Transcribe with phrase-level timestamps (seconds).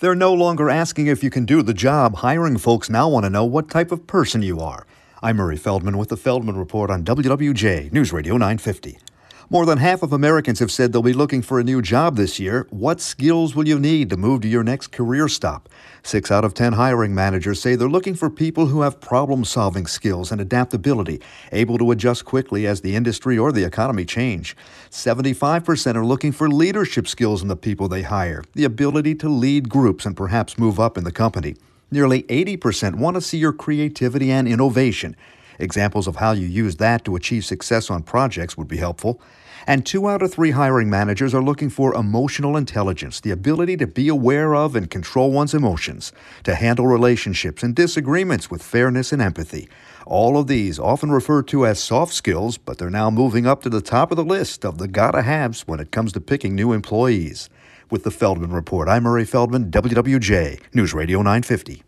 [0.00, 2.16] They're no longer asking if you can do the job.
[2.16, 4.86] Hiring folks now want to know what type of person you are.
[5.22, 8.96] I'm Murray Feldman with the Feldman Report on WWJ News Radio 950.
[9.52, 12.38] More than half of Americans have said they'll be looking for a new job this
[12.38, 12.68] year.
[12.70, 15.68] What skills will you need to move to your next career stop?
[16.04, 19.88] Six out of ten hiring managers say they're looking for people who have problem solving
[19.88, 21.20] skills and adaptability,
[21.50, 24.56] able to adjust quickly as the industry or the economy change.
[24.88, 29.68] 75% are looking for leadership skills in the people they hire, the ability to lead
[29.68, 31.56] groups and perhaps move up in the company.
[31.90, 35.16] Nearly 80% want to see your creativity and innovation.
[35.60, 39.20] Examples of how you use that to achieve success on projects would be helpful.
[39.66, 43.86] And two out of three hiring managers are looking for emotional intelligence, the ability to
[43.86, 46.12] be aware of and control one's emotions,
[46.44, 49.68] to handle relationships and disagreements with fairness and empathy.
[50.06, 53.68] All of these, often referred to as soft skills, but they're now moving up to
[53.68, 56.72] the top of the list of the gotta haves when it comes to picking new
[56.72, 57.50] employees.
[57.90, 61.82] With the Feldman Report, I'm Murray Feldman, WWJ, News Radio 950.